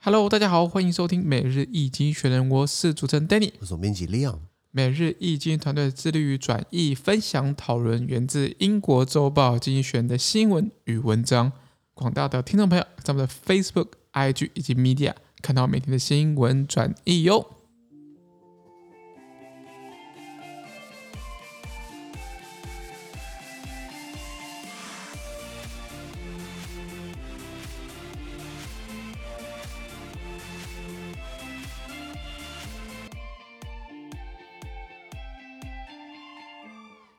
[0.00, 4.38] Hello，大家好，欢迎收听每日易经济学人，我是主持人 Danny，我是总编辑 Leon。
[4.70, 11.50] 每日易经团队致力于转译、分享、讨论源自英国周报经济学人的新闻与文章。
[11.94, 17.57] 广大的听众朋友，在我们的 Facebook、IG 以及 Media 看到每天的新闻转译哟。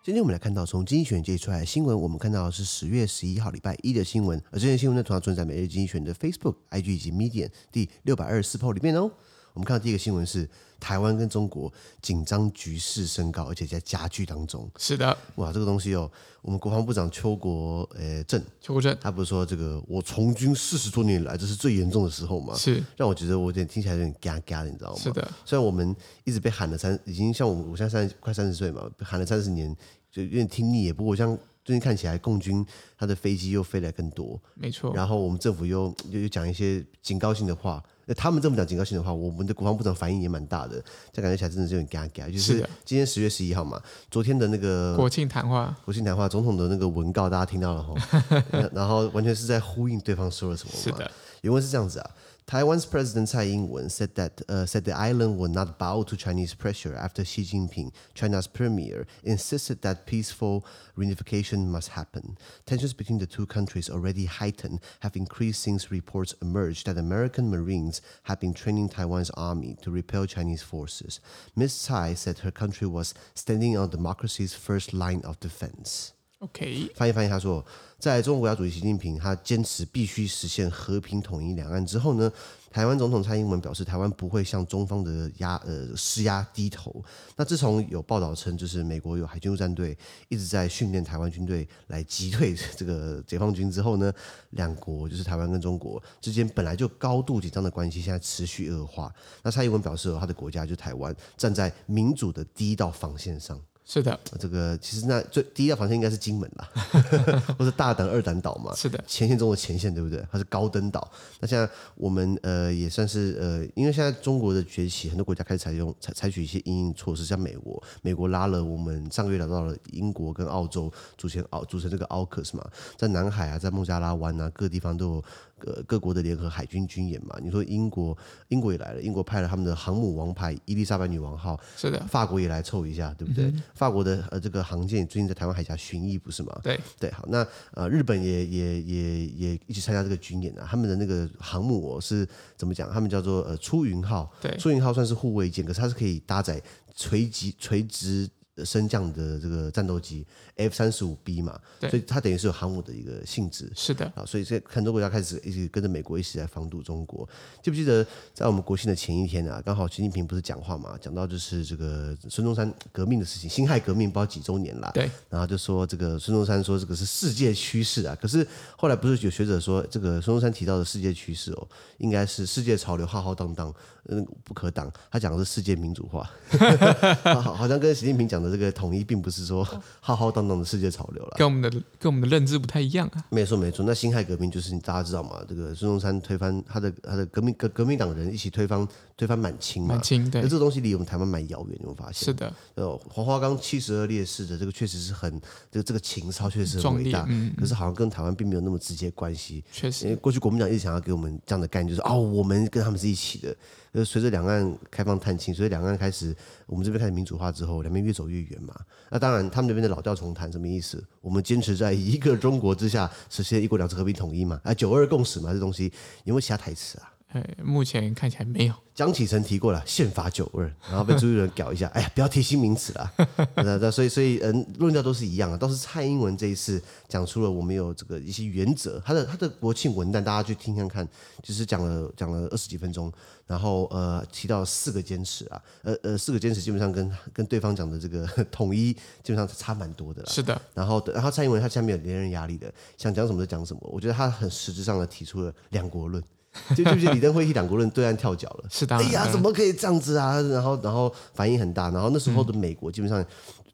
[0.09, 9.11] 今天我们来看到从经济学人接出来的新闻，我们看到的是十月十一号礼拜一的新闻，而这些新闻呢，同样存在每日经济学人的 Facebook、IG 以及 Medium 第六百二十四 po 里面哦。
[9.53, 10.49] 我们看到第一个新闻是
[10.79, 14.67] 台湾跟中国紧张局势升高，而且在加剧当中。
[14.77, 16.09] 是的，哇，这个东西哦，
[16.41, 22.55] 我们国防部长邱国呃正，邱国正，他不是说这个我从军四十多年来，这是最严重的时候嘛？
[22.55, 24.99] 是，让我觉得我有点听起来有点嘎嘎的，你知道吗？
[24.99, 29.75] 是的，虽然我们一直被喊了三，已经像我我现在三快三十岁嘛，喊了三十年。
[30.11, 32.65] 就有点听腻也，不过像最近看起来，共军
[32.97, 34.91] 他的飞机又飞来更多，没错。
[34.95, 42.31] 然后我们政府又又又讲一些警告性的话，那他们这么讲警告性的话，我们的国防部长反应也蛮大的，这感觉起来真的是有点尴尬。
[42.31, 43.79] 就是今天十月十一号嘛，
[44.09, 47.93] 昨天的那个国庆谈话，国庆谈话，总统的那个文告大家听到了哈，
[48.73, 50.79] 然后完全是在呼应对方说了什么嘛。
[50.81, 52.11] 是的，原文是这样子啊。
[52.49, 56.95] Taiwan's President Tsai Ing-wen said that uh, said the island would not bow to Chinese pressure
[56.95, 60.65] after Xi Jinping, China's premier, insisted that peaceful
[60.97, 62.39] reunification must happen.
[62.65, 68.01] Tensions between the two countries already heightened have increased since reports emerged that American Marines
[68.23, 71.19] have been training Taiwan's army to repel Chinese forces.
[71.55, 71.75] Ms.
[71.75, 76.13] Tsai said her country was standing on democracy's first line of defense.
[76.39, 77.63] OK，翻译翻译，他说，
[77.97, 82.31] 在中国国家主席习近平他坚持必须实现和平统一两岸之后呢，
[82.71, 87.03] 台湾总统蔡英文表示，台湾不会向中方的压呃施压低头。
[87.35, 89.97] 那自从有报道称，就是美国有海军陆战队
[90.29, 94.09] 一直在训练台湾军队来击退这个解放军之后呢，
[94.51, 99.13] 两国就是台湾跟中国之间本来就高度紧张的关系，现在持续恶化。
[99.43, 103.59] 那蔡英文表示，他的国家就台湾站在民主的第一道防线上。
[103.91, 106.69] 是的，这个其实那最第一道防线应该是金门啦，
[107.57, 108.71] 或是大胆二胆岛嘛。
[108.75, 110.23] 是的，前线中的前线，对不对？
[110.31, 111.11] 它是高登岛。
[111.39, 122.63] 那现在我们呃也算是呃，因为现在中国的崛起，很多国家开始采用采采取一些应应措施，像美国，美国拉了我们上个月聊到了英国跟澳洲组成澳组成这个 AUKUS 嘛，
[122.95, 125.23] 在南海啊，在孟加拉湾啊，各个地方都有。
[125.59, 133.45] 各各国的联合海军军演嘛，你说英国，英国也来了，英国派了他们的航母王牌伊丽莎白女王号，是的，法国也来凑一下，对不对？
[133.45, 136.59] 嗯、法国的呃这个航舰最近在台湾海峡巡弋，不是吗？
[136.63, 142.89] 对对，好，那呃日本也也也也一起参加这个军演啊，他们的那个航母哦是怎么讲？
[142.91, 146.61] 他们叫做呃出云号，对，出云号算是护卫舰，可是它是可以搭载
[146.95, 148.29] 垂直垂直。
[148.65, 150.25] 升降的这个战斗机
[150.55, 153.71] F 三十五 B 嘛，所以它等于是有航母的一个性质。
[153.75, 157.27] 是的啊，所以这很多国家开始一直跟着美国一起在防堵中国。
[157.61, 164.91] 记不记得在我们国庆的前一天啊，刚好习近平不是讲话嘛，讲到就是这个孙中山革命的事情，辛亥革命不知道几周年了。
[164.93, 168.45] 对，然后就说这个孙中山说这个是世界趋势啊，可是
[168.77, 173.73] 后来不是有学者说这个孙中山提到的世界趋势哦，应该是世界潮流浩浩荡荡，
[174.07, 174.91] 嗯，不可挡。
[175.11, 176.29] 他讲的是世界民主化，
[177.41, 178.49] 好，好像跟习近平讲的。
[178.49, 179.63] 这个统一并不是说
[179.99, 183.23] 浩浩荡荡的世界潮流了，跟我们的跟我们的认知不太一样啊。
[183.29, 189.95] 没错没错，那辛亥革命就是大家知道嘛，这个孙中山推翻他的他的革命革革命党人一起推翻推翻满清嘛。
[189.95, 192.25] 满清对，那这个东西离我们台湾蛮遥远，你有发现。
[192.25, 195.39] 是的，呃，黄花岗七十二烈士的这个确实是很
[195.71, 199.63] 这个这个情操确实是很伟大，嗯，可是好像跟台湾并没有那么直接关系。
[199.71, 203.55] 确实，因为过去国民党一直想要给我们这样的概念，就是哦，我们跟他们是一起的。
[203.93, 206.35] 就，随着两岸开放探亲，随着两岸开始，
[206.67, 208.73] 我们这边开始民主化之后，两边越走越远嘛。
[209.09, 211.03] 那当然，他们那边的老调重弹，什么意思？
[211.21, 214.61] 我们坚持在一个中国之下实现一国两制和平统一嘛？
[214.63, 215.91] 啊，九二共识嘛，这东西
[216.23, 217.11] 有没有其他台词啊？
[217.29, 218.73] 哎，目前看起来没有。
[218.95, 223.13] 江启臣提过了宪法九二，然后被朱立伦搞一下， 哎呀，不要提新名词了。
[223.55, 231.07] 那那所以所以嗯，论调都是一样的，倒是蔡英文这一次讲出了我们有这个一些原则，他的他的国庆文旦大家去听看看，
[231.43, 233.13] 就是讲了讲了二十几分钟，
[233.45, 240.29] 然后呃提到四个坚持啊，呃呃四个坚持基本上跟 跟对方讲的这个统一基本上差蛮多的了。
[240.29, 246.21] 是的，然后然后蔡英文他下面有连任压力的，想讲什么就讲什么，我觉得他很实质上的提出了两国论。
[246.75, 248.95] 就就就李登辉一两国论对岸跳脚了，是的。
[248.95, 250.41] 哎呀，怎么可以这样子啊？
[250.41, 253.23] 然后然后反应很大，然后那时候的美国基本上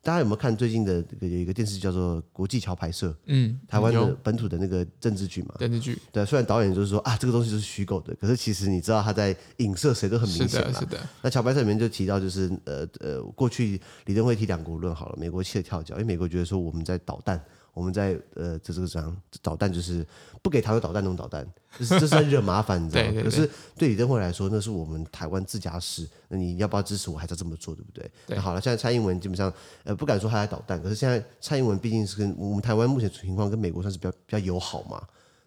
[0.04, 3.10] 大家有没有看最近的有一个电视剧叫做《国际桥牌社》？
[3.26, 5.56] 嗯，台湾的本土的那个政治剧嘛。
[5.58, 5.98] 政治剧。
[6.12, 10.68] 对，虽然导演就是说啊，这个东西就是虚构的，可是其实你知道他在影射谁都很明显嘛。
[10.68, 11.00] 是的，是的。
[11.24, 17.42] 那桥牌社里面就提到，就是呃呃，过去李登辉提两国论好了，美国气得跳脚，因为美国觉得说我们在导弹。
[17.76, 20.04] 我们在呃，这这个这样导弹就是
[20.42, 21.46] 不给台湾导弹，弄导弹，
[21.78, 23.12] 这是这是在 惹麻烦，你知道吗？
[23.12, 28.10] 对对对，可是对李登辉来说，那是我们台湾自家事，那你要不要支持我，还是要这么做，对不对？
[28.26, 35.06] 对那好了，现在蔡英文基本上呃不敢说他在导弹，可是现在蔡英文毕竟是跟我们台湾目前情况跟美国算是比较比较友好嘛。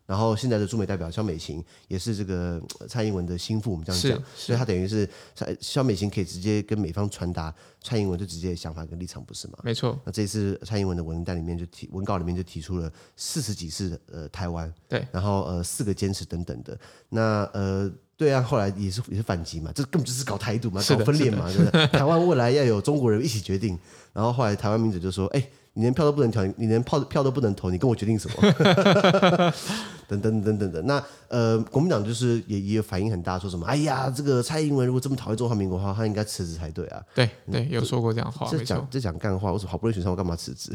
[0.08, 2.58] 然后现在的驻美代表肖美琴也是这个
[2.88, 9.58] 蔡英文的心腹，我们这样讲，所以他等于是蔡肖美琴可以直接跟美方传达蔡英文就直接的想法跟立场，不是吗？
[9.62, 10.00] 没错。
[10.06, 16.80] 那这次蔡英文的文单里面就提文稿里面就提出了四十几次呃台湾，对，然后呃四个坚持等等的。
[17.10, 21.86] 那呃对啊，后来也是也是反击嘛，这根本就是搞台独嘛，搞分裂嘛，对不对？
[21.88, 23.78] 台湾未来要有中国人一起决定。
[24.14, 25.50] 然后后来台湾民主就说，哎。
[25.78, 29.54] 你连票都不能投，你连票票都不能投，你跟我决定什么？
[30.08, 30.82] 等等等等的。
[30.82, 33.64] 那呃，国民党就是也也有反应很大，说什么？
[33.64, 37.00] 哎呀，这个蔡英文如果这么讨厌中华民国的话，他应该辞职才对啊。
[37.14, 38.48] 对对，有说过这样话。
[38.50, 40.72] 这讲这讲干话，我说好不容易选上，我干嘛辞职？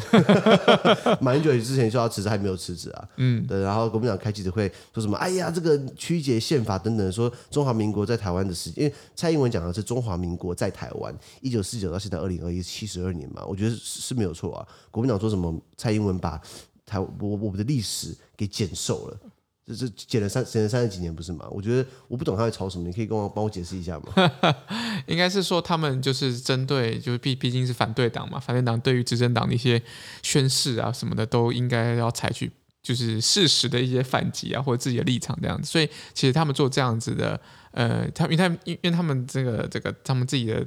[1.20, 3.10] 马英九之前说要辞职，还没有辞职啊。
[3.18, 3.62] 嗯，对。
[3.62, 5.18] 然后国民党开记者会说什么？
[5.18, 14.68] 哎呀，这个曲解宪法等等，说中华民国在台湾的时间，因为蔡英文讲的是中华民国在台湾，一九四九到现在二零二一七十二年嘛，我觉得是没有错啊。
[14.94, 15.60] 国民党说什么？
[15.76, 16.40] 蔡英文把
[16.86, 19.20] 台我我们的历史给减寿了，
[19.66, 21.48] 这这减了三减了三十几年，不是吗？
[21.50, 24.14] 我觉得我不懂他在吵什么，你可以跟我帮我解释一下吗？
[25.08, 29.82] 应该是说他们就是针对，就是毕毕竟是反对党嘛，反对党对于执政党的一些
[30.22, 32.52] 宣誓啊什么的，都应该要采取
[32.84, 35.68] 就是事实的一些反击啊，或者自己的立场这样子。
[35.68, 37.42] 所以其实他们做这样子的，
[37.72, 40.64] 呃，他因为他们因为他们这个这个他们自己的。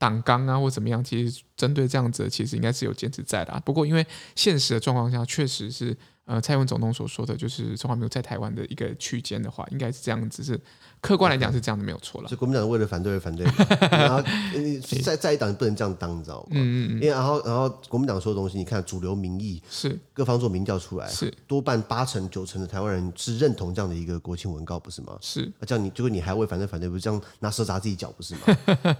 [0.00, 3.60] 党纲啊，或怎么样，其实针对这样子，其实应该是有坚持在的啊。
[3.60, 4.04] 不过，因为
[4.34, 5.94] 现实的状况下，确实是，
[6.30, 10.60] 呃，蔡英文总统所说的就是中华民国在台湾的一个区间的话，应该是这样子是。
[11.00, 13.46] 客观来讲是这样的没有错了，所以国民党为了反对而反对，
[13.90, 14.22] 然后
[14.54, 16.48] 你在在一党不能这样当，你知道吗？
[16.50, 25.16] 嗯嗯，因为然后然后国民党说的东西，你看主流民意是各方做民调出来是多半八成九成的台湾人是认同这样的一个国庆文告，不是吗？
[25.22, 28.40] 是，这样你结果你还为反对反对，不是这样拿手砸自己脚，不是吗？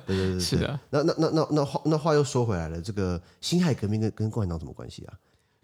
[0.06, 0.80] 对对对对，是的。
[0.88, 5.12] 那那那那那话那话又说回来了，这个辛亥革命跟跟共产党什么关系啊？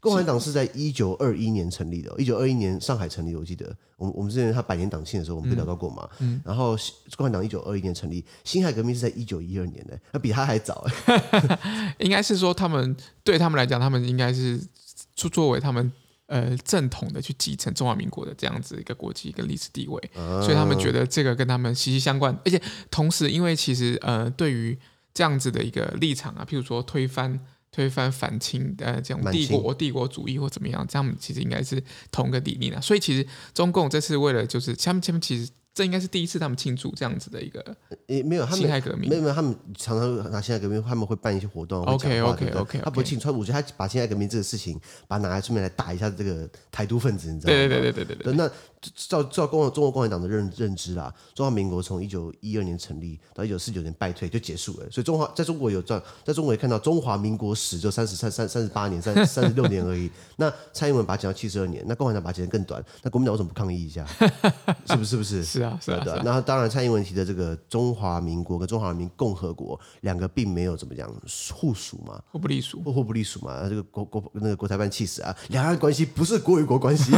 [0.06, 6.08] 共产党是在一九二一年成立的，一九二一年上海成立，我记得，我们我们之前他百年党庆的时候，我们不聊到过嘛。
[6.20, 6.40] 嗯。
[6.44, 6.76] 然后
[7.16, 10.86] 共产党一九二一年成立，辛亥革命是在一九一二年的，那比他还早。
[11.98, 14.60] 应该是说他们对他们来讲，他们应该是
[15.14, 15.90] 作作为他们
[16.26, 22.32] 呃正统的去继承中华民国的这样子一个国籍跟历史地位，啊、所以他们觉得这个跟他们息息相关。
[22.44, 22.60] 而且
[22.90, 24.78] 同时，因为其实呃对于
[25.12, 27.40] 这样子的一个立场啊，譬如说推翻。
[27.76, 32.80] 推翻反清呃这种帝国帝国主义或怎么样，这样其实应该是同一个理念啊。
[32.80, 35.50] 所以其实中共这次为了就是他们他们其实。
[35.76, 37.60] 这应该是第一次他们庆祝这样子的一个，
[38.06, 47.58] 诶，没有，辛亥革命，没有没有，他们常常拿辛亥革命，他们会办一些活动，OK OK OK，他不会庆祝，我觉得他把辛亥革命这个事情，把它拿来顺便来打一下这个台独分子，你知道吗？
[47.58, 48.32] 对对对对对对。
[48.32, 48.50] 那
[48.94, 60.10] 照照共中国共产党的认认知啦，中华民国从一九一二年成立到一九四九年败退就结束了，所以中华在中国有在在中国也看到中华民国史就三十三三三十八年三三十六年而已。
[60.36, 64.06] 那蔡英文把它讲到七十二年，那共产党把它讲得更短，那国民党为什么不抗议一下？
[64.86, 65.06] 是不是？
[65.10, 65.44] 是不是？
[65.44, 66.14] 是啊，是啊，对。
[66.24, 66.46] 然后。
[66.46, 71.10] 当然，蔡英文提的这个中华民国跟中华人民共和国两个并没有怎么讲
[71.52, 73.68] 互属嘛，互不隶属，互互不隶属嘛。
[73.68, 77.12] 这个国国那个国台办气死啊，两岸关系不是国与国关系，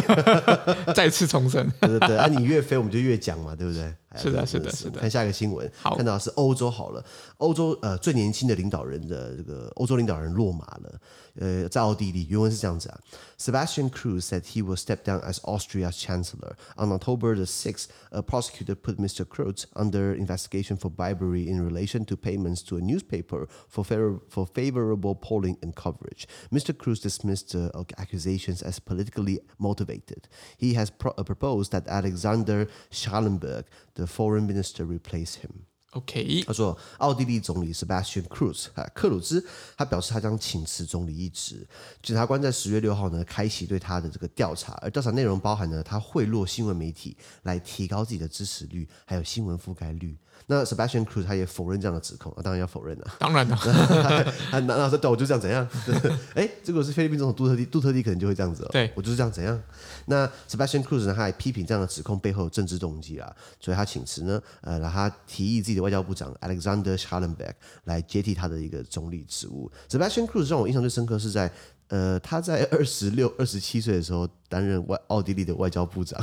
[0.96, 1.57] 再次重申。
[1.80, 3.92] 对对对，啊，你越飞我们就越讲嘛，对不对？
[4.15, 4.99] 是的，是的，是的。
[4.99, 7.03] 看下一个新闻，好，看到是欧洲好了，
[7.37, 11.01] 欧洲呃最年轻的领导人的这个欧洲领导人落马了，
[11.35, 12.99] 呃，在奥地利，原文是这样子啊，
[13.39, 17.87] Sebastian Kurz said he will step down as Austria's chancellor on October the sixth.
[18.11, 19.25] A prosecutor put Mr.
[19.25, 24.45] Kurz under investigation for bribery in relation to payments to a newspaper for favor for
[24.45, 26.27] favorable polling and coverage.
[26.51, 26.77] Mr.
[26.77, 30.27] Kurz dismissed the accusations as politically motivated.
[30.57, 33.65] He has pro proposed that Alexander Schallenberg
[33.98, 35.50] The foreign minister replace him.
[35.90, 39.44] OK，他说，奥地利总理 Sebastian Kurz 啊，克鲁兹，
[39.76, 41.66] 他表示他将请辞总理一职。
[42.00, 50.16] 检察官在十月六号呢，开启对他的这个调查，而调查内容包含呢，他贿赂新闻媒体来提高自己的支持率，还有新闻覆盖率。
[50.50, 53.16] 那 Sebastian Kurz 他也否认这样的指控，啊、当然要否认了、啊。
[53.18, 53.56] 当然了，
[54.50, 55.68] 他难道说对我就这样怎样？
[56.34, 58.68] 哎，这个是菲律宾总统杜特地，杜特地可能就会这样子哦。
[58.72, 59.62] 对，我就是这样怎样？
[60.06, 67.52] 那 Sebastian Kurz 呢，他还批评这样的指控背后有政治动机啊，所以他请辞呢，呃，让他提议自己的外交部长 Alexander Schallenberg
[67.84, 69.70] 来接替他的一个总理职务。
[69.90, 71.52] Sebastian Kurz 让我印象最深刻是在
[71.88, 76.22] 呃他在二十六、二十七岁的时候担任外奥地利的外交部长，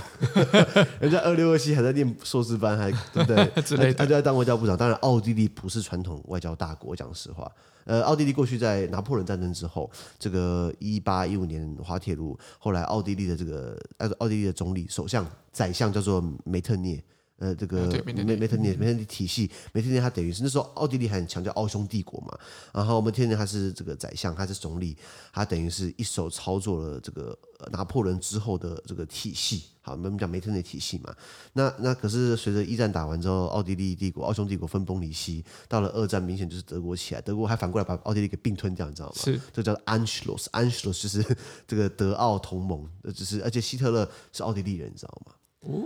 [1.01, 3.45] 人家二六二七还在念硕士班，还对不对？
[3.63, 4.77] 之类的，他就在当外交部长。
[4.77, 7.51] 当然，奥地利不是传统外交大国，讲实话。
[7.85, 17.03] 呃，奥地利过去在拿破仑战争之后，这个一八一五年滑铁卢，后来奥地利的这个呃奥地利的总理、首相、宰相叫做梅特涅。
[17.37, 22.37] 呃，这个梅梅梅特涅梅特涅体系，梅特涅他等于是那时候奥地利还很强调奥匈帝国嘛，
[22.73, 24.97] 然后梅特涅他是这个宰相，他是总理，
[25.33, 27.37] 他等于是一手操作了这个
[27.71, 29.65] 拿破仑之后的这个体系。
[29.81, 31.13] 好，我们讲梅特涅体系嘛，
[31.53, 39.15] 那那可是随着一战打完之后，奥地利帝国、奥匈帝国分崩离析，到了二战，明显就是德国起来，德国还反过来把奥地利给并吞掉，你知道吗？
[39.17, 41.37] 是，这叫 Anschluss，Anschluss 就是
[41.67, 45.33] 这个德奥同盟，就是而且希特勒是奥地利人，你知道吗？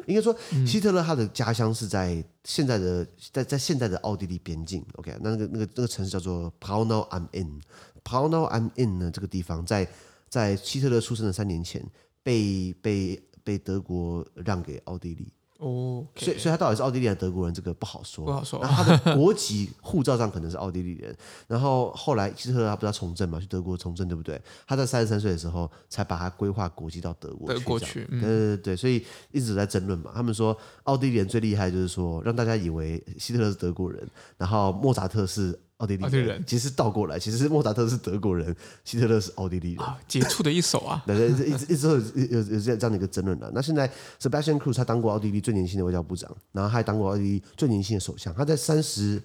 [0.07, 4.85] 应该说，希特勒他的家乡是在现在的在在现在的奥地利边境。
[4.93, 7.61] OK，那那个那个那个城市叫做 Braunau am Inn。
[8.03, 9.87] Braunau am Inn 呢，这个地方在
[10.27, 11.85] 在希特勒出生的三年前
[12.21, 15.31] 被被被德国让给奥地利。
[15.59, 16.23] 哦，okay.
[16.25, 18.23] 所以所以他到底是奥地利还是德国人，这个不好说。
[18.23, 18.61] 不好说。
[18.61, 21.13] 然后他的国籍护照上可能是奥地利人，
[21.47, 24.41] 然后后来希特勒他不是要从政嘛，去德国从政，对不对？
[24.65, 27.59] 他在三十三岁的时候才把他规划国籍到德国去。
[27.59, 30.11] 德国去，嗯、对对对，所以一直在争论嘛。
[30.15, 35.59] 他们说奥地利人最厉害就是说让大家以为希特勒是德国人，然后莫扎特是。
[35.79, 38.55] 奥地利人，人其实倒过来，其实是莫扎特是德国人，
[38.85, 41.01] 希特勒是奥地利人，杰出的一手啊！
[41.07, 43.49] 对对，一直一直有有有这样的一个争论的。
[43.53, 48.33] 那现在 Sebastian Cruz 他当过奥地利最年轻的外交部长，然后他还当过奥地利最年轻的首相。
[48.33, 49.21] 他在三十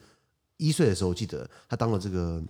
[0.56, 2.42] 一岁的时候，我记得他当了这个。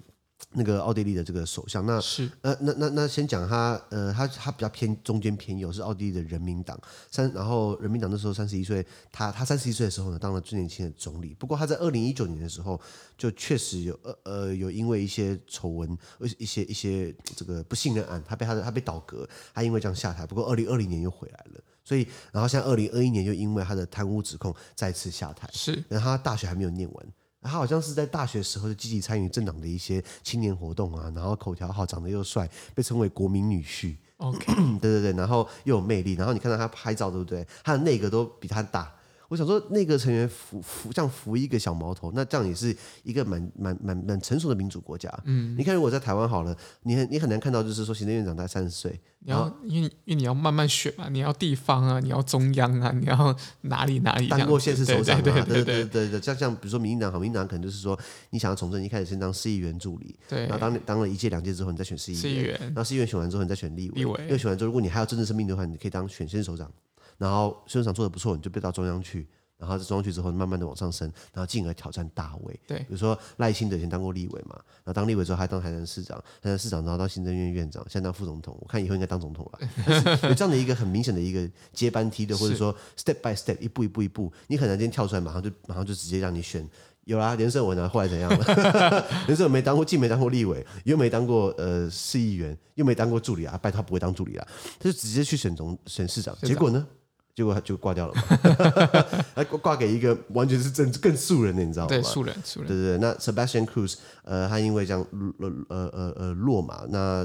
[0.52, 6.78] 那个奥地利的这个首相，那是呃，那那那先讲他，呃，他他比较偏中间偏右，是奥地利的人民党
[7.10, 11.34] 三，然后人民党那时候三十一岁，他他三十一岁的时候呢，当了最年轻的总理。
[11.38, 12.80] 不过他在二零一九年的时候，
[13.16, 15.96] 就确实有呃呃有因为一些丑闻，
[16.38, 20.26] 一些一些这个不信任案，他被他的他被倒戈，他因为这样下台。
[20.26, 27.06] 不过二零二零年又回来了，所以然后像二零二一年又因为他的贪污指控再次下台，是，然后他大学还没有念完。
[27.44, 33.94] 他好像是在大学时候就积极参与政党的一些青年活动啊，然后口条好，长得又帅，被称为国民女婿。
[34.16, 37.46] OK， 对对对，然后又有魅力，然后你看到他拍照，对不对？
[37.62, 38.90] 他的内阁都比他大。
[39.34, 45.12] 我想说，那个成员扶扶这样扶一个小毛头，那这样也是一个蛮蛮蛮蛮成熟的民主国家。
[45.24, 57.98] 嗯，你看，如果在台湾好了，你很你很难看到，就是说行政院长才三十岁，你要因为因为你要慢慢选嘛，你要地方啊，你要中央啊，你要哪里哪里当过县市首长啊，对对对对对对，像像比如说民进党好，民进党可能就是说
[58.30, 66.70] 你想要从政，一开始先当市议员助理，对，然后当当了一届两届之后，你再选市议员，然后市议员选完之后，你再选立委，立委，又选完之后，如果你还有政治生命的话，你可以当选县首长，
[67.18, 69.26] 然后县首长做得不错，你就被到中央去。
[69.56, 72.60] 然后在中央去之后，慢慢的往上升，然后进而挑战大位。
[72.66, 78.58] 对，比如说赖清德以前当过立委嘛，然后当立委之后还当台南市长，台南市长然后到行政院院长，现在当副总统。
[78.60, 80.18] 我看以后应该当总统了。
[80.28, 86.68] 有这样的一个很明显的一个接班梯的，或者说 step by step 一步一步一步，你很难今天跳出来马上就马上就直接让你选。
[87.04, 89.06] 有啦，连胜文啊，后来怎样了？
[89.28, 94.46] 连胜文没当过，既没当过立委，又没当过呃市议员，又没当过助理啊，拜托他不会当助理啊，
[94.80, 96.84] 他就直接去选总选市长，结果呢？
[97.34, 101.88] 结果他就挂掉了嘛， 还挂给一个完全是正更素人的，你知道吗？
[101.88, 102.68] 对，素人，素人。
[102.68, 105.06] 对对对，那 Sebastian Kurz，呃，他因为这样
[105.38, 107.24] 呃呃呃呃落马，那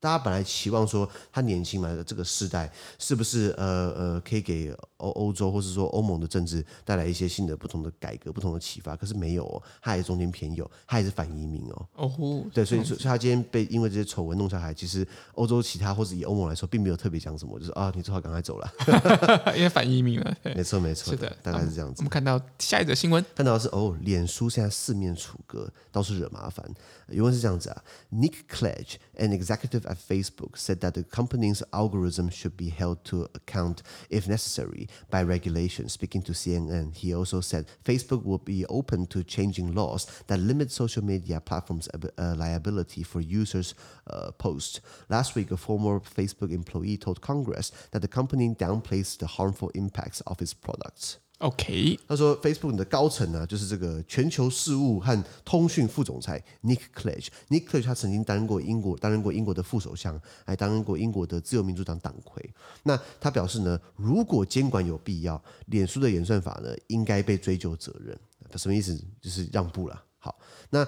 [0.00, 8.96] 大家本来期望说他年轻嘛，这个世代是不是呃呃可以给欧欧洲或是说欧盟的政治带来一些新的不同的改革、不同的启发？
[8.96, 11.86] 可是没有哦，他还是中间偏右，他还是反移民哦。
[11.94, 18.72] 哦呼，对，所以所以他今天被因为这些丑闻弄下来，其实欧洲其他或者以欧盟来说，并没有特别讲什么，就是啊，你最好赶快走了。
[19.56, 21.96] 因为反移民了，没错没错，是的，大概是这样子。
[21.98, 26.63] 我们看到下一则新闻，看到的是哦，脸书现在四面楚歌，到处惹麻烦。
[27.07, 33.79] 原文是这样子啊，Nick Clegg, an executive at Facebook, said that the company's algorithm should be held to account
[34.09, 35.89] if necessary by regulation.
[35.89, 40.71] Speaking to CNN, he also said Facebook will be open to changing laws that limit
[40.71, 43.73] social media platforms' liability for users'
[44.07, 44.79] uh, posts.
[45.09, 50.21] Last week, a former Facebook employee told Congress that the company downplays the harmful impacts
[50.21, 51.17] of its products.
[51.38, 57.26] OK，他说 Facebook 的高层呢，就是这个全球事务和通讯副总裁 Nick Clegg。
[57.50, 62.42] Nick Clegg 他曾经担任过英国，担任过英国的副首相，还担任过英国的自由民主党党魁。
[62.82, 68.18] 那他表示呢，如果监管有必要，脸书的演算法呢，应该被追究责任。
[68.50, 68.98] 他什么意思？
[69.20, 70.02] 就是让步了。
[70.18, 70.38] 好，
[70.70, 70.86] 那。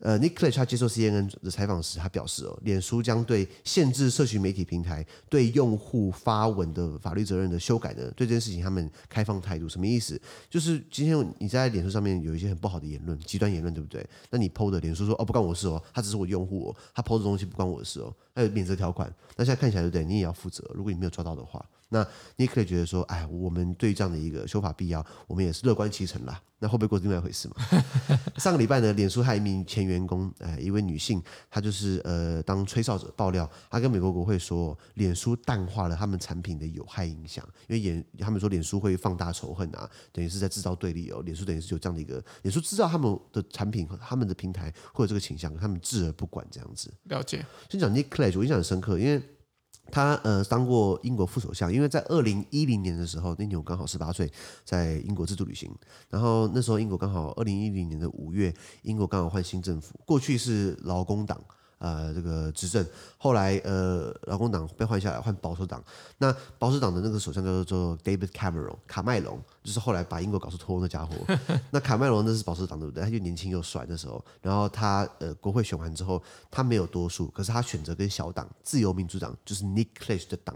[0.00, 9.68] 呃，Nick Clegg 他接受 CNN 的采访时，他表示哦，脸书将对限制社群媒体平台对用户发文的法律责任的修改呢，对这件事情他们开放态度。
[9.68, 10.18] 什么意思？
[10.48, 14.04] 就是今天你在脸书上面有一些很不好的言论，极端言论，对不对？
[14.30, 19.12] 那你 PO 的脸书说哦，不关我事哦，他只是我用户哦，他 PO 的东西不关我的事哦，他有免责条款。
[19.36, 20.04] 那现在看起来对不对？
[20.04, 21.62] 你也要负责，如果你没有抓到的话。
[21.90, 22.02] 那
[22.36, 26.40] 你也可以觉得说，哎，我们对这样的一个修法必要，我们也是乐观其成啦。
[26.62, 27.54] 那会不会过另外一回事嘛？
[28.36, 41.22] 上个礼拜呢，脸书还有一名前员工，呃，一位女性，她就是呃当吹哨者爆料，她跟美国国会说，脸书淡化了他们产品的有害影响，因为演他们说脸书会放大仇恨啊，等于是在制造对立哦。
[41.24, 46.92] 脸书等于是有这样的一个，脸书知道他们的产品和他们的平台会有这个倾向，他们置而不管这样子。
[47.04, 47.42] 了解。
[47.70, 49.22] 先讲 Nick Clegg，我印象很深刻，因为。
[49.90, 54.32] 他呃当过英国副首相，因为在二零一零年的时候，那年我刚好十八岁，
[54.64, 55.70] 在英国自助旅行。
[56.08, 61.38] 然后那时候英国刚好二零一零年的五月，英国刚好换新政府，过去是劳工党。
[61.80, 65.82] 呃，这个执政后来，呃，劳工党被换下来，换保守党。
[66.18, 71.14] 那保守党的那个首相叫做 David Cameron，卡麦隆，就是后来把英国搞出脱欧那家伙。
[71.72, 73.02] 那卡麦隆那是保守党对不对？
[73.02, 74.22] 他就年轻又帅那时候。
[74.42, 80.54] 然后他呃，国会选完之后，他没有多数，可是他选择跟小党自由民主党，就是 Nick Clegg 的党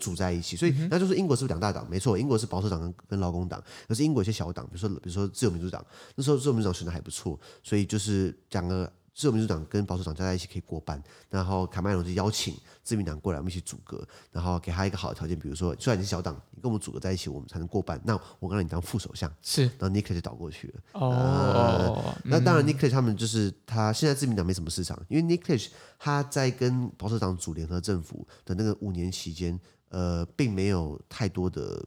[0.00, 0.56] 组在一起。
[0.56, 1.88] 所以那就是英国是不是两大党？
[1.88, 3.62] 没错，英国是保守党跟跟劳工党。
[3.86, 8.90] 可是英国有些小党，比如说比如说自由民主党，那时候自由民主党选的还不错，所以就是两个。
[9.14, 18.00] 自由民主党跟保守党加在一起可以过半，然后卡麦隆就邀请自民党过来，我们一起组阁，然后给他一个好的条件，比如说，虽然你是小党，你跟我们组阁在一起，我们才能过半。
[18.04, 20.74] 那我让你当副首相，是，然后 Nick 就倒过去了。
[20.94, 29.58] 哦，呃嗯、那当然，Nick 他们就是他现在自民党没什么市场，因为 Nick 他在跟保守党组联合政府的那个五年期间，
[29.90, 31.80] 呃，并没有太多的，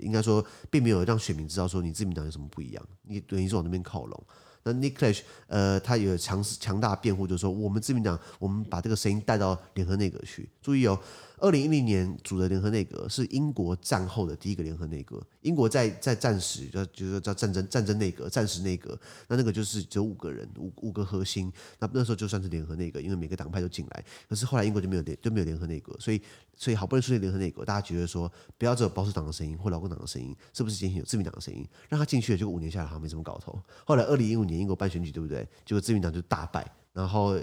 [0.00, 4.24] 应该说，并没有让选民知道说你自民党有什么不一样，你等于是往那边靠拢。
[4.62, 10.48] 那 Nick Clegg 呃，他有强强大辩护，就是说，我们自民党，我们把这个声音带到联合内阁去。
[10.62, 10.98] 注意哦。
[11.40, 15.24] 二零一零年组的联合内阁是英国战后的第一个联合内阁。
[15.42, 18.98] 英国在在战时叫就是叫战争战争内阁、战时内阁，
[19.28, 21.52] 那那个就是只有五个人，五五个核心。
[21.78, 24.04] 那那时候就算是联合内阁，因为每个党派都进来。
[24.28, 26.20] 可是后来英国就没有联就没有联合内阁，所以
[26.58, 31.66] 所以好不容易出现联合内阁，大家觉得说不要只有保守党的声音或劳工党的声音，是不是今天有自民党的声音？
[31.88, 33.58] 让他进去了，结果五年下来好像没什么搞头。
[33.86, 35.48] 后来二零一五年英国办选举，对不对？
[35.64, 37.38] 结果自民党就大败，然后。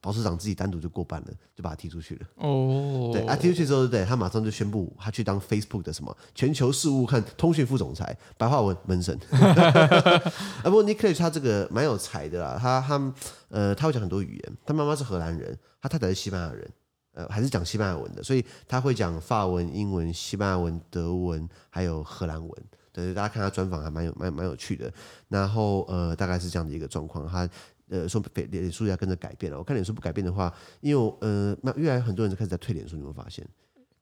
[0.00, 2.26] 保守党自己单独就过半了，就把他踢出去了。
[2.36, 9.18] 哦，对，啊，踢出去之后，对，他马上就宣布他去当 Facebook 的什么全球事务和通讯副总裁，白话文门神。
[9.28, 13.14] 啊，不过 Nick Clegg 他这个蛮有才的啦，他他
[13.48, 16.70] 呃他会讲很多语言，他妈妈是荷兰人，他太太是西班牙人，
[17.18, 22.50] 呃，还是讲西班牙文的，所以他会讲法文、英文、西班牙文、德文，还有荷兰文。
[22.92, 24.92] 对，大家看他专访还蛮有蛮蛮有趣的。
[25.28, 27.48] 然后呃，大概是这样的一个状况，他。
[27.90, 29.56] 呃，说脸脸书要跟着改变了。
[29.56, 30.52] 我看脸书不改变的话，
[30.82, 33.42] 因为呃，那越来很多人就开始在退脸书，你会发现？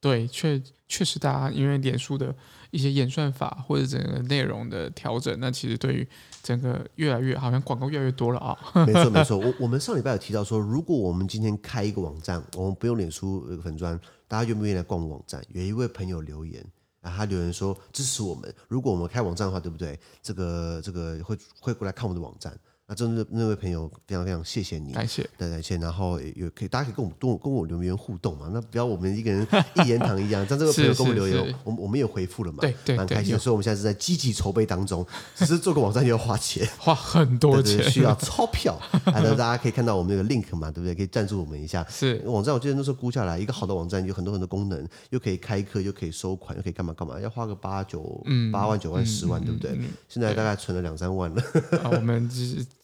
[0.01, 2.35] 对，确确实，大家因为脸书的
[2.71, 6.09] 一些演算法或者整个内容的调整，那其实对于
[6.43, 8.57] 整个越来越好像广告越来越多了啊。
[8.87, 15.43] 没错没错， 我我们上礼拜有提到说，如果我们今天开一个网站，我们不用脸书粉砖，大家愿不愿意来逛网站？
[15.49, 16.65] 有一位朋友留言
[17.01, 19.99] 啊，他留言说支持我们，如果我们开网站的话，对不对？
[20.23, 22.57] 这个这个会会过来看我们的网站。
[22.89, 25.77] 那真的那位朋友非常非常谢谢你，感谢，对，感谢。
[25.79, 28.49] 然后也可以，大家可以跟我们多跟我留言互动嘛。
[28.53, 29.45] 那不要我们一个人
[29.85, 30.47] 一言堂一样。
[30.47, 33.37] 像 这个朋友跟我们留言，我们我们也回复了嘛，对对，蛮开心。
[33.39, 38.79] 所以我们现在是在积极筹备当中，只是做个网站就要花钱， 花很多钱，需要 钞票。
[39.07, 40.95] 还有大家可以看到我们那个 link 嘛，对不对？
[40.95, 41.85] 可以赞助我们一下。
[41.91, 49.77] 是网站，我记得那时候估下来，一个好的网站有很多很多功能，又可以开课，又可以收款，又可以干嘛干嘛，要花个八九八万九万十万，对不对？
[50.09, 51.43] 现在大概存了两三万了。
[51.91, 52.29] 我们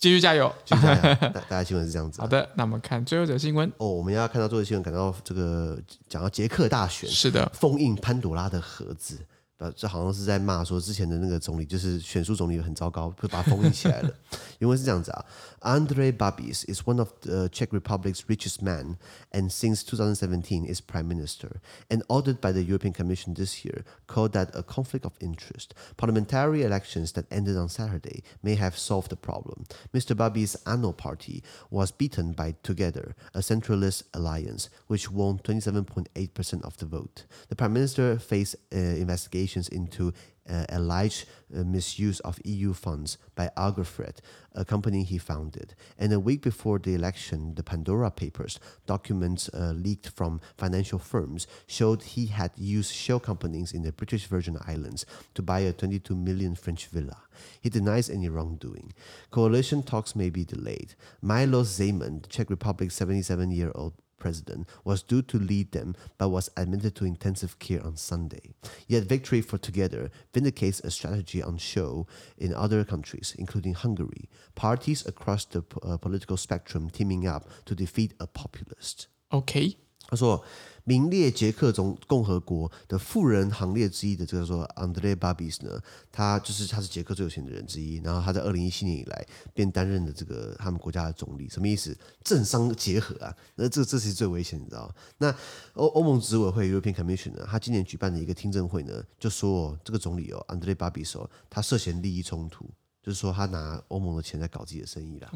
[0.02, 1.00] 继续加油继续加油。
[1.30, 2.20] 大大家新闻是这样子。
[2.20, 3.70] 好的，那我们看最后一则新闻。
[3.76, 9.16] 哦，我们要看到最后新闻，感到这个讲到捷克大选，是的，封印潘朵拉的盒子。
[9.61, 14.13] 呃，这好像是在骂说之前的那个总理，就是选书总理很糟糕，就把它封印起来了。
[14.59, 15.25] 因为是这样子啊，
[15.61, 18.97] Andrej Babis is one of the Czech Republic's richest men,
[19.31, 24.33] and since 2017 is prime minister, and ordered by the European Commission this year, called
[24.33, 25.73] that a conflict of interest.
[25.97, 29.65] Parliamentary elections that ended on Saturday may have solved the problem.
[29.91, 30.15] Mr.
[30.15, 36.85] Babis' Anno party was beaten by Together, a centralist alliance, which won 27.8% of the
[36.85, 37.25] vote.
[37.49, 40.12] The prime minister faced uh, investigation investigations into
[40.48, 44.18] uh, alleged uh, misuse of EU funds by Agrofert,
[44.54, 45.74] a company he founded.
[45.98, 51.46] And a week before the election, the Pandora Papers documents uh, leaked from financial firms
[51.66, 56.16] showed he had used shell companies in the British Virgin Islands to buy a 22
[56.16, 57.18] million French villa.
[57.60, 58.92] He denies any wrongdoing.
[59.30, 60.94] Coalition talks may be delayed.
[61.20, 66.50] Milo Zeman, Czech Republic's 77 year old president, was due to lead them but was
[66.56, 68.46] admitted to intensive care on Sunday.
[68.86, 72.06] Yet victory for Together vindicates a strategy on show
[72.38, 78.14] in other countries, including Hungary, parties across the uh, political spectrum teaming up to defeat
[78.18, 79.08] a populist.
[79.30, 79.76] Okay.
[80.08, 80.44] 他说。
[80.84, 91.96] 名列捷克总共和国的富人行列之一的这个说 Andrej Babis 呢，他就是他是捷克最有钱的人之一，然后他在二零一七年以来便担任了这个他们国家的总理，什么意思？
[92.24, 94.94] 政商结合啊，那这这是最危险，你知道吗？
[95.18, 95.34] 那
[95.74, 102.68] 欧欧盟执委会 European Commission 呢，他今年举办的一个听证会呢，就说这个总理哦 Andrej Babis 哦，他涉嫌利益冲突。
[103.02, 105.28] 就是说，他拿欧盟的钱在搞自己的生意啦。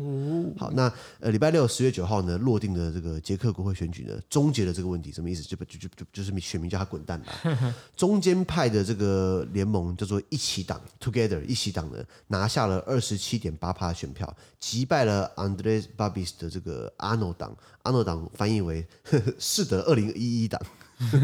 [0.57, 5.11] 好，那呃，礼拜六十月九号呢，落定的这个捷克国会选举呢，终结了这个问题。
[5.11, 5.43] 什么意思？
[5.43, 7.33] 就就就就就是选民叫他滚蛋吧。
[7.97, 17.57] 中间派的这个联盟叫做一起党 （Together），一起党呢拿下了二十七点八趴的选票，击败了 Andres Babis 的这个阿诺党。
[17.83, 18.87] 阿诺党翻译为
[19.39, 20.61] “是的二零一一党”，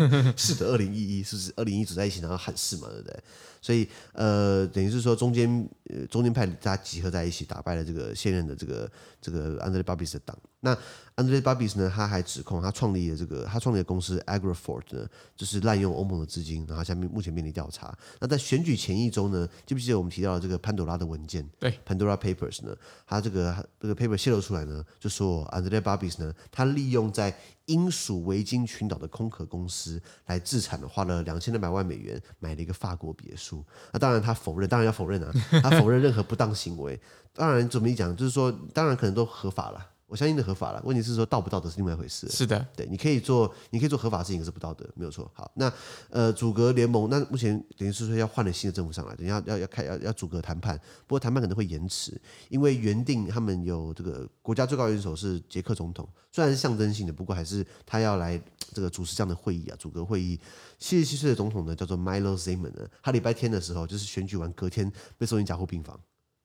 [0.36, 3.20] 是的二零一一，是不是二零一组在一起，然后喊是嘛，对不对？
[3.62, 5.48] 所以，呃，等于是说，中间，
[5.84, 10.36] 呃，中间派大家集合在一起，打败了这个现任的这个这个安德烈·巴比斯的党。
[10.64, 10.72] 那
[11.16, 11.92] Andrej Babis 呢？
[11.92, 17.92] 他还指控他创立的这个他创立的公司 Agrofort 呢，就是滥用欧盟的资金，然后下面目前面临调查。
[18.20, 21.44] 那在选举前一周呢，记不记得我们提到的这个潘朵拉的文件？
[21.58, 33.51] 对，Pandora Papers 呢，他这个这个 paper 泄露出来呢，就说 Andrej Babis 呢，他利用在英属维京群岛的空壳公司来自产的，花了两千两百万美元买了一个法国别墅。
[33.92, 37.00] 那当然他否认，当然要否认啊，他否认任何不当行为。
[37.34, 39.86] 当然怎么讲，就是说，当然可能都合法了。
[40.12, 42.28] 我相信的合法了，问题是说道不道德是另外一回事。
[42.28, 45.30] 是的，对，你可以做，你可以做合法的事情，可是不道德，没有错。
[45.32, 45.72] 好，那
[46.10, 52.20] 呃，阻隔联盟，那目前等于是说要换了新的政府上来，等下要要开要要阻隔谈判，不过谈判可能会延迟，
[52.50, 58.38] 因为原定他们有这个国家最高元首是捷克总统，虽然是象征性的，不过还是他要来
[58.74, 60.38] 这个主持这样的会议啊，阻隔会议。
[60.78, 65.98] 七十七岁的总统呢，叫做 Milo Zeman 呢，他礼拜天的时候就是选举完隔天被送进加护病房。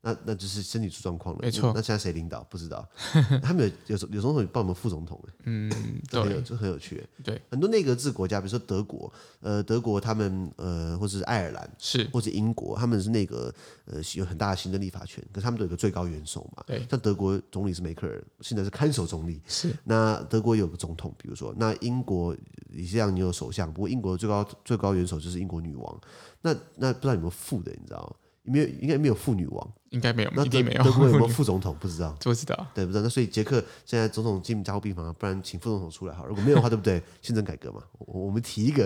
[0.08, 1.74] 那那就是身体出状况了，没错。
[1.76, 2.88] 那现在谁领导不知道？
[3.44, 5.70] 他们有有有总统帮我们副总统，嗯，
[6.08, 7.06] 这很有这很有趣。
[7.22, 16.64] 对，很多内阁制国家，比如说德国，呃，德国他们呃，或者是爱尔兰，是或者英国，他们是内阁呃有很大的行政立法权，可是他们都有个最高元首嘛。
[16.66, 19.42] 对，像德国总理是梅克尔，现在是看守总理。
[19.46, 19.76] 是。
[19.84, 22.34] 那德国有个总统，比如说那英国
[22.72, 26.02] 也这样，你有首相，不过英国最高最高元首就是英国女王。
[26.42, 28.16] 那那不知道有没有副的，你知道吗？
[28.48, 30.84] 没有，应该没有妇女王，应该没有，那一定没有。
[30.84, 31.76] 德国有没有 副总统？
[31.80, 33.04] 不知道，不知道，对，不知道。
[33.04, 36.26] 那所以捷克现在总统进加护病房，不然请副总统出来好。
[36.26, 37.02] 如果没有的话，对不对？
[37.22, 38.86] 宪政改革嘛，我我们提一个，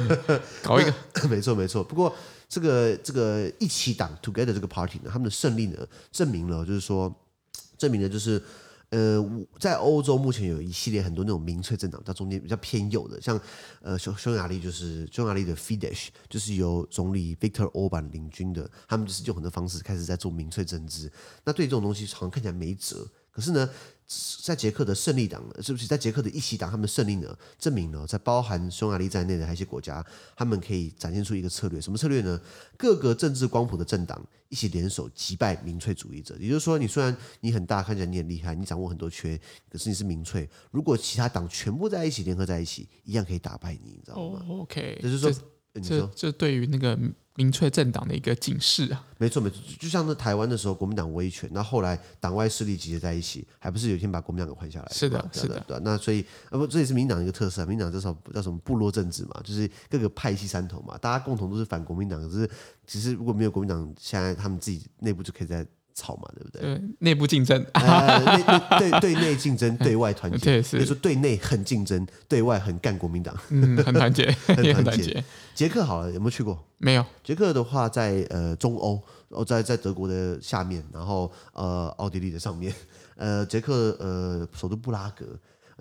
[0.62, 1.82] 搞一个，没错没错。
[1.82, 2.14] 不过
[2.48, 7.14] 这个这个一起党 Together 这个 Party 呢，他们的胜利呢，证明了就是说，
[7.78, 8.42] 证明了就是。
[8.90, 9.24] 呃，
[9.58, 13.40] 在欧洲目前有一系列很多那种民粹政党，在中间比较偏右的，像
[13.82, 21.10] 呃匈匈牙利就是匈牙利的 Fidesz，就是由总理 Victor Orban 领军的，他们就是用很多方式开始在做民粹政治。
[21.44, 23.70] 那对这种东西好像看起来没辙，可是呢，
[24.42, 30.04] 在捷克的胜利党，是不是在捷克的一席党，他们胜利呢，证明了在包含匈牙利在内的一些国家，
[30.36, 32.40] 他们可以展现出一个策略，什么策略呢？
[32.76, 36.34] 各个政治光谱的政党一起联手击败民粹主义者。
[36.40, 39.38] 也就是说，你虽然你很大，看起来你很厉害，你掌握很多权，
[39.70, 40.48] 可是你是民粹。
[40.72, 45.30] 如果其他党全部在一起联合在一起，一样可以打败你，你知道吗？OK，就是说，
[45.74, 46.98] 这这，这对于那个。
[47.36, 54.88] 民粹政党的一个警示啊，没错没错，就像那台湾的时候，国民党威权，那后来党外势力集结在一起，还不是有一天把国民党给换下来？
[54.92, 62.50] 是的，是的，对，那所以呃不，这也是民党的一个特色，民党叫什么叫什么部落政治嘛，就是各个派系山头嘛，大家共同都是反国民党，可是
[62.86, 65.66] 其实如果没有国民党，现在他们自己内部就可以在。
[66.00, 66.62] 草嘛，对不对？
[66.62, 67.62] 对，内部竞争，
[68.78, 70.38] 对 对内竞争，对外团结。
[70.38, 70.84] 对，是。
[70.86, 73.36] 说对内很竞争，对外很干国民党。
[73.50, 74.74] 嗯，很团结， 很团结。
[74.74, 75.24] 很团结。
[75.54, 76.58] 捷克好了，有没有去过？
[76.78, 77.04] 没有。
[77.22, 82.72] 捷克的话在，在呃中欧，哦，在在德国的下面，然后呃奥地利的上面，
[83.16, 85.26] 呃捷克呃首都布拉格。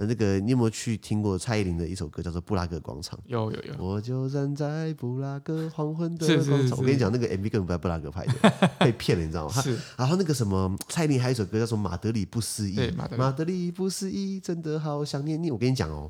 [0.06, 3.20] 那个，你有没有去听过蔡依林的一首歌，叫做《布拉格广场》？
[3.26, 3.76] 有有有。
[3.78, 6.58] 我就站在布拉格黄昏的广场。
[6.58, 6.76] 是是是。
[6.76, 9.62] 我跟你讲，那个 MV 根本不在布拉格拍的， 被骗了，你知道吗？
[9.62, 9.78] 是。
[9.98, 12.74] 然后那个什么，蔡依林还有一首歌叫做《马德里不思议》。
[12.76, 13.22] 对，马德里。
[13.22, 15.52] 马德里不思议，真的好想念你。
[15.52, 16.10] 我跟你讲哦，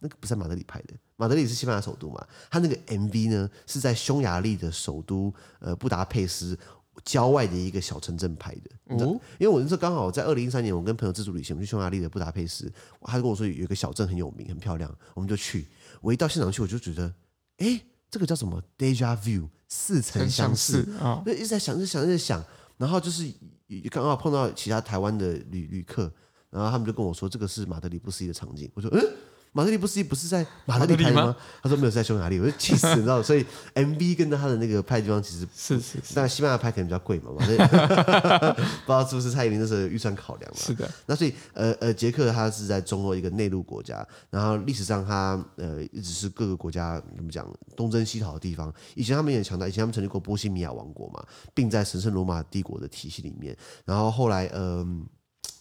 [0.00, 6.58] 那个不是在马德里拍的，马德里是西班牙首都嘛，他那个 MV 呢是在匈牙利的首都呃布达佩斯
[7.04, 8.96] 郊外的一个小城镇拍的。
[8.96, 15.66] 哦，因为我那时候刚好在二零一三年，我跟朋友自助旅行，我们去匈牙利的布达佩斯，他就跟我说有一个小镇很有名，很漂亮，我们就去。
[16.00, 17.12] 我一到现场去，我就觉得，
[17.58, 17.80] 哎，
[18.10, 21.22] 这个叫什么？Deja Vu，似曾相识啊！
[21.26, 22.44] 就一直在想，一直想，一直想，
[22.76, 23.30] 然后就是
[23.90, 26.12] 刚好碰到其他台湾的旅旅客，
[26.50, 28.70] 然后他们就跟我说，这个是马德里不思议的场景。
[28.74, 29.00] 我说，嗯。
[29.52, 31.26] 马德里不思议不是在马德里拍的吗？
[31.26, 32.38] 吗他说没有，在匈牙利。
[32.38, 33.22] 我就气死，你知道？
[33.22, 37.56] 所以 MV 跟他的那个拍的地方其实是是是，但西班牙拍可能比较贵嘛，所以
[38.86, 40.58] 不知道是不是蔡依林那时候预算考量嘛。
[40.58, 40.88] 是的。
[41.06, 48.72] 那所以呃呃，捷克它是在中欧一个内陆国家，然后历史上它呃一直是各个国家怎么讲东征西讨的地方。
[48.94, 53.56] 以前他们也强大，以前他们成立过波西米亚王国嘛，并在神圣罗马帝国的体系里面。
[53.84, 54.60] 然后后来嗯。
[54.78, 55.08] 呃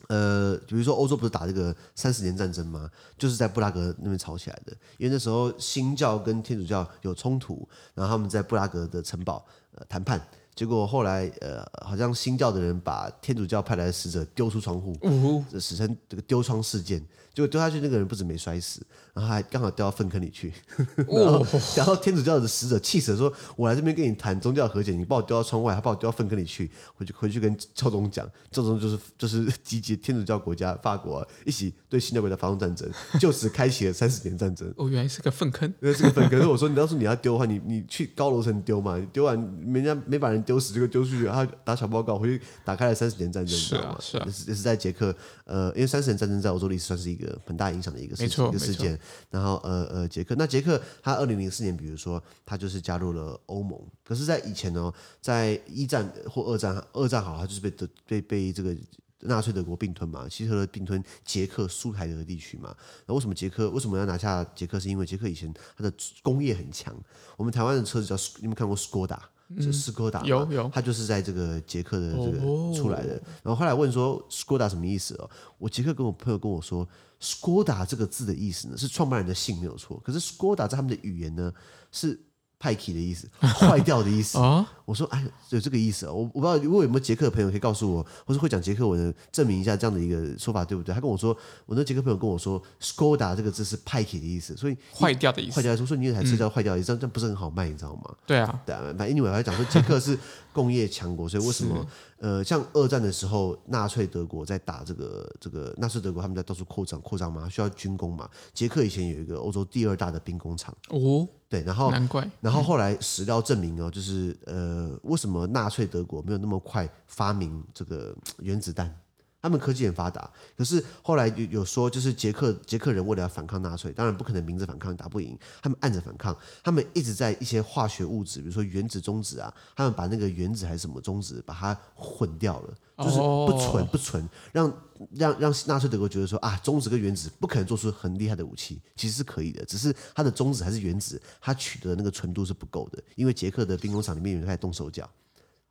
[0.08, 2.89] 呃，比如说欧洲不是打这个三十年战争吗？
[3.17, 9.45] 就是在布拉格那边吵起来的，因为那时候新教跟天主教有冲突，然后他们在布拉格的城堡
[9.76, 10.21] 呃谈判，
[10.56, 17.06] 结果后来呃好像新教的人把天主教派来的使者丢出窗户，嗯，史称这个丢窗事件。
[17.38, 18.82] 结果丢下去那个人不止没摔死，
[19.13, 20.52] 然后还刚好掉到粪坑里去。
[20.95, 21.45] 然后，
[21.78, 32.89] 然后天主教的使者气死了，说：“我来这边跟你谈宗教和解，你把我丢到窗外，还把我丢到粪坑里去。”回去回去跟教宗讲，教宗就是就是集结天主教国家法国、啊、一起对新教国家发动战争，
[33.21, 34.73] 就此开启了三十年战争。
[34.76, 36.50] 哦，原来是个粪坑，原来是个粪坑。
[36.50, 39.38] 我说，你要是你要丢的话，你你去高楼层丢嘛，丢完
[39.71, 48.16] 人家没把人丢死，这个丢出去，然后打小报告，回去打开了三十年战争，是啊，是啊，也是也是在捷克，呃，因为三十年战争在欧洲历史算是一个很大影响的一个。
[48.18, 58.76] 事情一个事件，然后呃呃，捷克那捷克他二零零四年，比如说他就是加入了欧盟，可是，在以前呢，在一战或二战，二战好，他就是被德被被这个
[59.20, 62.76] 纳粹德国并吞嘛，希特勒并吞捷克苏台德地区嘛。
[63.06, 64.80] 那为什么捷克为什么要拿下捷克？
[64.80, 66.96] 是因为捷克以前它的工业很强。
[67.36, 69.30] 我们台湾的车子叫你有没有看过斯柯达？
[69.60, 72.39] 是斯柯达，有有，他就是在这个捷克的这个
[72.75, 73.13] 出来的。
[73.43, 75.29] 然后后来问说斯柯达什么意思哦？
[75.57, 76.88] 我捷克跟我朋友跟我说。
[77.19, 81.51] 斯柯达这个字的意思呢，是创办人的姓没有错，可是斯柯达在他们的语言呢
[81.91, 82.19] 是。
[82.60, 84.38] 派气的意思， 坏掉的意思。
[84.88, 86.12] 我说，哎，有这个意思啊？
[86.13, 90.96] 我我不知道，如果有没有捷克的朋友可以告诉我，或是会讲捷克文的，证明一下这样的一个说法对不对？
[90.96, 95.58] 他跟我说，我那捷克朋友跟我说，Skoda 这个字是派气的意思，所以坏掉的意思。
[95.58, 98.15] 坏掉的意思，说你有台车叫坏掉的意思，这样不是很好卖，你知道吗？
[98.26, 98.82] 对啊，对啊。
[98.98, 100.17] 反正 anyway 还讲说捷克是
[100.54, 101.86] 工业强国，所以为什么
[102.19, 108.30] 呃，像二战的时候，纳粹德国在打这个这个纳粹德国，他们在到处扩张扩张嘛，需要军工嘛。
[108.53, 111.27] 捷克以前有一个欧洲第二大的兵工厂哦。
[111.49, 118.93] 对，然后难怪，然后后来史料证明哦，就是呃，为什么纳粹德国没有那么快发明这个原子弹？
[119.41, 134.73] 他们科技很发达，可是后来有有说，就是捷克捷克人为了要反抗纳粹，当然不可能明着反抗，打不赢，他们暗着反抗，他们一直在一些化学物质，比如说原子中子啊，他们把那个原子还是什么中子，把它混掉了，就是不纯不纯，让
[135.13, 145.10] 让让纳粹德国觉得说啊，中子跟原子不可能做出很厉害的武器，其实是可以的，只是它的中子还是原子，它取得的那个纯度是不够的，因为捷克的兵工厂里面有人在动手脚。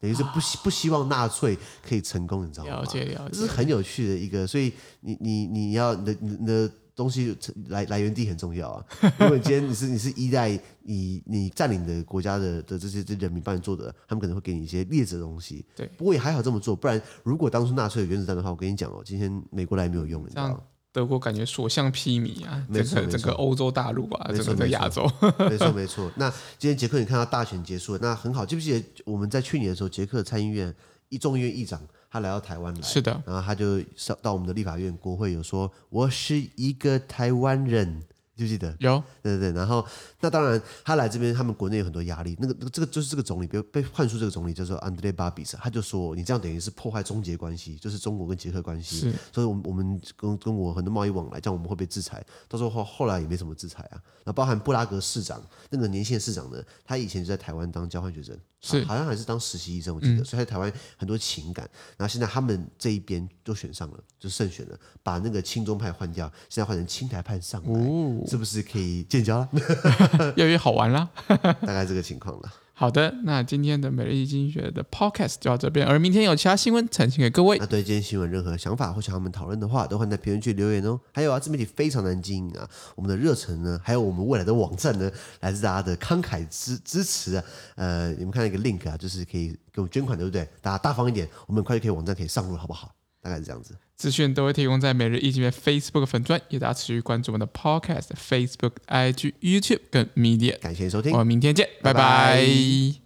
[0.06, 2.76] 等于是不希不希望纳粹可以成功，你知道吗？
[2.76, 7.36] 了解了解，这是很有趣的一个，所以你你你要你的你的东西
[7.68, 8.84] 来来源地很重要啊。
[9.18, 10.48] 如果你今天你是你是依赖
[10.82, 15.66] 你你占领的国家的的这些这人民帮你做的，他们可能会给你一些劣质的东西。
[15.74, 20.60] 对，不过也还好这么做，不然如果当初纳粹有原子弹的话，我跟你讲哦，今天美国来没有用，你知道吗？
[20.96, 25.06] 德国感觉所向披靡啊，整个整个欧洲大陆啊，整个在亚洲，
[25.50, 26.10] 没错没错。
[26.16, 30.74] 那今天捷克你看到大选结束了，那很好，记不记得我们在去年的时候，捷克参议院
[31.10, 31.78] 一众议院议长
[32.10, 38.02] 他来到台湾来，是的，然后他就上到我们的立法院国会有说，我是一个台湾人。
[38.36, 38.76] 记不记得？
[38.80, 39.52] 有，对对对。
[39.52, 39.84] 然后，
[40.20, 42.36] 那当然，他来这边，他们国内有很多压力。
[42.38, 49.00] 那个，那个这个就是这个总理被被换出这个总理叫做安德烈巴比斯，他就说，你这样等于是破坏中捷关系，就是中国跟捷克关系。
[49.00, 52.24] 是，所以，我们我们跟跟我很多贸易往来，这样我们会被制裁。
[52.46, 54.00] 到时候后后来也没什么制裁啊。
[54.24, 58.36] 那包含布拉格市长那个年轻的市长呢，他以前就在台湾当交换学生。
[58.60, 61.68] 是，好像还是当实习医生，我记得，嗯、所以在台湾很多情感。
[61.96, 69.48] 然后现在他们这一边都选上了，就胜选了，把那个亲中派换掉，现在换成亲台派上来，哦、是不是可以建交了？
[70.36, 72.52] 越来越好玩了， 大概这个情况了。
[72.78, 77.56] 好的，那今天的每日一经济学的 podcast 就到这边，而明天有其他新闻呈现给各位。
[77.58, 81.00] 那对今天新闻任何想法或想和我们讨论的话，都欢迎在评论区留言哦。
[81.14, 85.10] 还有啊，自媒体非常难经营啊，我们的热忱呢，还有我们未来的网站呢，
[85.40, 87.44] 来自大家的慷慨支支持啊。
[87.76, 90.46] 呃，你们看一个 link 啊，就是可以给我捐款，对不对？
[90.60, 92.92] 大家大方一点，我们很快就可以网站可以上路，好不好？
[93.26, 93.76] 大概是这样子。
[93.96, 100.58] 资讯都会提供在每日一经的 Facebook 粉专，也大家持续关注我们的 Podcast、Facebook、IG、YouTube 跟 Media。
[100.60, 102.00] 感谢收听，我们明天见，拜拜。
[102.00, 103.05] 拜拜。